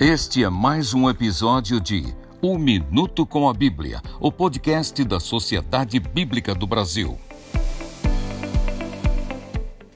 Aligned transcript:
Este 0.00 0.42
é 0.42 0.48
mais 0.48 0.94
um 0.94 1.10
episódio 1.10 1.78
de 1.78 2.14
Um 2.42 2.58
Minuto 2.58 3.26
com 3.26 3.46
a 3.46 3.52
Bíblia, 3.52 4.00
o 4.18 4.32
podcast 4.32 5.04
da 5.04 5.20
Sociedade 5.20 6.00
Bíblica 6.00 6.54
do 6.54 6.66
Brasil. 6.66 7.18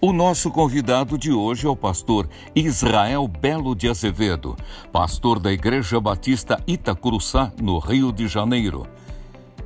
O 0.03 0.13
nosso 0.13 0.51
convidado 0.51 1.17
de 1.17 1.33
hoje 1.33 1.67
é 1.67 1.71
o 1.71 1.75
pastor 1.75 2.29
Israel 2.55 3.27
Belo 3.27 3.75
de 3.75 3.89
Azevedo, 3.89 4.55
pastor 4.93 5.41
da 5.41 5.51
Igreja 5.51 5.99
Batista 5.99 6.63
Itacuruçá, 6.67 7.51
no 7.59 7.79
Rio 7.79 8.13
de 8.13 8.29
Janeiro. 8.29 8.87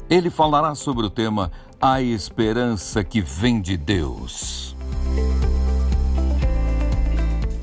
Ele 0.08 0.30
falará 0.30 0.76
sobre 0.76 1.04
o 1.04 1.10
tema 1.10 1.50
A 1.80 2.00
Esperança 2.00 3.02
que 3.02 3.20
Vem 3.20 3.60
de 3.60 3.76
Deus. 3.76 4.77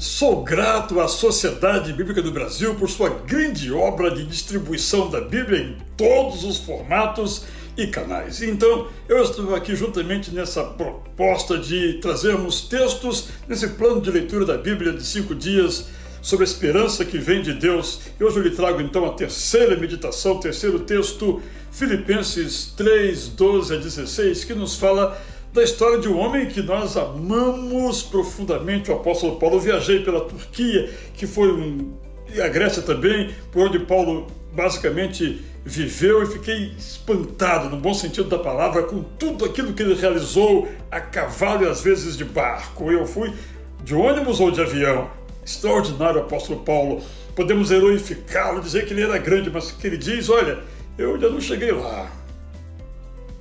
Sou 0.05 0.43
grato 0.43 0.99
à 1.01 1.07
Sociedade 1.07 1.91
Bíblica 1.91 2.21
do 2.21 2.31
Brasil 2.31 2.75
por 2.75 2.87
sua 2.87 3.09
grande 3.09 3.73
obra 3.73 4.11
de 4.11 4.23
distribuição 4.23 5.09
da 5.09 5.19
Bíblia 5.19 5.59
em 5.61 5.77
todos 5.97 6.43
os 6.43 6.57
formatos 6.57 7.43
e 7.75 7.87
canais. 7.87 8.39
Então, 8.43 8.87
eu 9.09 9.23
estou 9.23 9.55
aqui 9.55 9.75
juntamente 9.75 10.29
nessa 10.29 10.63
proposta 10.63 11.57
de 11.57 11.93
trazermos 11.93 12.61
textos 12.61 13.29
nesse 13.47 13.69
plano 13.69 13.99
de 13.99 14.11
leitura 14.11 14.45
da 14.45 14.59
Bíblia 14.59 14.93
de 14.93 15.03
cinco 15.03 15.33
dias 15.33 15.87
sobre 16.21 16.45
a 16.45 16.47
esperança 16.47 17.03
que 17.03 17.17
vem 17.17 17.41
de 17.41 17.53
Deus. 17.53 18.01
E 18.19 18.23
hoje 18.23 18.37
eu 18.37 18.43
lhe 18.43 18.51
trago 18.51 18.79
então 18.81 19.05
a 19.05 19.13
terceira 19.13 19.75
meditação, 19.75 20.33
o 20.33 20.39
terceiro 20.39 20.79
texto, 20.81 21.41
Filipenses 21.71 22.71
3, 22.77 23.29
12 23.29 23.73
a 23.73 23.77
16, 23.77 24.45
que 24.45 24.53
nos 24.53 24.75
fala 24.75 25.19
da 25.55 25.63
história 25.63 25.97
de 25.99 26.09
um 26.09 26.19
homem 26.19 26.47
que 26.47 26.61
nós 26.61 26.97
amamos 26.97 28.03
profundamente, 28.03 28.91
o 28.91 28.95
apóstolo 28.95 29.37
Paulo. 29.37 29.55
Eu 29.55 29.61
viajei 29.61 30.01
pela 30.01 30.19
Turquia, 30.19 30.91
que 31.13 31.25
foi 31.25 31.49
um, 31.49 31.93
e 32.31 32.41
a 32.41 32.49
Grécia 32.49 32.81
também, 32.81 33.33
por 33.53 33.69
onde 33.69 33.79
Paulo 33.79 34.27
basicamente 34.51 35.41
viveu 35.63 36.21
e 36.23 36.25
fiquei 36.25 36.73
espantado, 36.77 37.69
no 37.69 37.77
bom 37.77 37.93
sentido 37.93 38.27
da 38.27 38.37
palavra, 38.37 38.83
com 38.83 39.01
tudo 39.01 39.45
aquilo 39.45 39.71
que 39.71 39.81
ele 39.81 39.95
realizou 39.95 40.67
a 40.91 40.99
cavalo 40.99 41.63
e 41.63 41.69
às 41.69 41.81
vezes 41.81 42.17
de 42.17 42.25
barco. 42.25 42.91
Eu 42.91 43.07
fui 43.07 43.33
de 43.81 43.95
ônibus 43.95 44.41
ou 44.41 44.51
de 44.51 44.59
avião. 44.59 45.09
Extraordinário 45.45 46.19
apóstolo 46.19 46.59
Paulo. 46.59 47.01
Podemos 47.33 47.71
heroificá-lo, 47.71 48.59
dizer 48.59 48.85
que 48.85 48.93
ele 48.93 49.03
era 49.03 49.17
grande, 49.17 49.49
mas 49.49 49.71
que 49.71 49.87
ele 49.87 49.97
diz: 49.97 50.29
olha, 50.29 50.59
eu 50.97 51.13
ainda 51.13 51.29
não 51.29 51.39
cheguei 51.39 51.71
lá, 51.71 52.11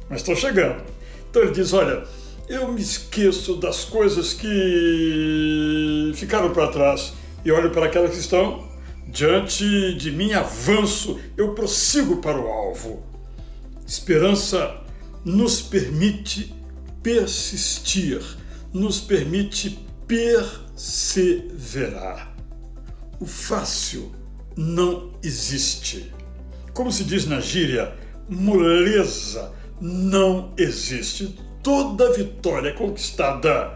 mas 0.09 0.21
estou 0.21 0.37
chegando. 0.37 0.95
Então 1.35 1.43
ele 1.43 1.51
diz: 1.53 1.73
Olha, 1.73 2.05
eu 2.49 2.71
me 2.71 2.81
esqueço 2.81 3.57
das 3.57 3.83
coisas 3.83 4.33
que 4.33 6.13
ficaram 6.15 6.53
para 6.53 6.69
trás 6.69 7.13
e 7.45 7.51
olho 7.51 7.73
para 7.73 7.87
aquelas 7.87 8.13
que 8.13 8.21
estão 8.21 8.69
diante 9.09 9.95
de 9.95 10.13
mim, 10.13 10.33
avanço, 10.33 11.19
eu 11.37 11.53
prossigo 11.53 12.19
para 12.19 12.41
o 12.41 12.47
alvo. 12.47 13.03
Esperança 13.85 14.77
nos 15.25 15.61
permite 15.61 16.55
persistir, 17.03 18.23
nos 18.73 19.01
permite 19.01 19.85
perseverar. 20.07 20.73
O 23.19 23.27
fácil 23.27 24.15
não 24.57 25.11
existe. 25.21 26.15
Como 26.73 26.93
se 26.93 27.03
diz 27.03 27.27
na 27.27 27.41
gíria, 27.41 27.93
moleza 28.29 29.53
não 29.81 30.53
existe. 30.57 31.39
Toda 31.63 32.13
vitória 32.13 32.73
conquistada 32.75 33.73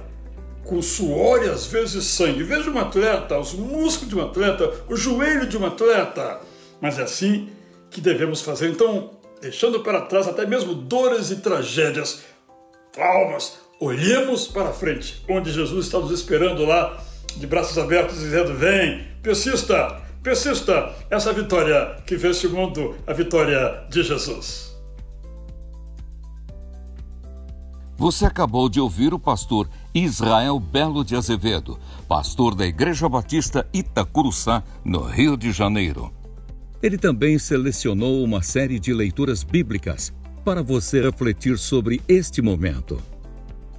com 0.64 0.82
suor 0.82 1.42
e 1.42 1.48
às 1.48 1.66
vezes 1.66 2.04
sangue. 2.04 2.42
Veja 2.42 2.70
um 2.70 2.78
atleta, 2.78 3.38
os 3.38 3.54
músculos 3.54 4.08
de 4.08 4.16
um 4.16 4.22
atleta, 4.22 4.70
o 4.88 4.96
joelho 4.96 5.46
de 5.46 5.56
um 5.56 5.66
atleta. 5.66 6.40
Mas 6.80 6.98
é 6.98 7.02
assim 7.02 7.48
que 7.90 8.00
devemos 8.00 8.42
fazer. 8.42 8.68
Então, 8.68 9.10
deixando 9.40 9.80
para 9.80 10.02
trás 10.02 10.28
até 10.28 10.46
mesmo 10.46 10.74
dores 10.74 11.30
e 11.30 11.36
tragédias, 11.36 12.22
traumas, 12.92 13.58
olhemos 13.80 14.46
para 14.46 14.72
frente, 14.72 15.24
onde 15.28 15.50
Jesus 15.50 15.86
está 15.86 15.98
nos 15.98 16.10
esperando 16.10 16.64
lá, 16.64 17.02
de 17.36 17.46
braços 17.46 17.78
abertos, 17.78 18.18
dizendo: 18.18 18.54
Vem, 18.54 19.06
persista, 19.22 20.02
persista, 20.22 20.94
essa 21.10 21.32
vitória 21.32 21.96
que 22.06 22.16
vence 22.16 22.46
o 22.46 22.50
mundo, 22.50 22.96
a 23.06 23.12
vitória 23.12 23.84
de 23.88 24.02
Jesus. 24.02 24.76
Você 27.98 28.24
acabou 28.24 28.68
de 28.68 28.78
ouvir 28.78 29.12
o 29.12 29.18
pastor 29.18 29.68
Israel 29.92 30.60
Belo 30.60 31.04
de 31.04 31.16
Azevedo, 31.16 31.80
pastor 32.06 32.54
da 32.54 32.64
Igreja 32.64 33.08
Batista 33.08 33.68
Itacuruçá, 33.74 34.62
no 34.84 35.02
Rio 35.02 35.36
de 35.36 35.50
Janeiro. 35.50 36.12
Ele 36.80 36.96
também 36.96 37.36
selecionou 37.40 38.22
uma 38.22 38.40
série 38.40 38.78
de 38.78 38.94
leituras 38.94 39.42
bíblicas 39.42 40.12
para 40.44 40.62
você 40.62 41.02
refletir 41.02 41.58
sobre 41.58 42.00
este 42.06 42.40
momento. 42.40 43.02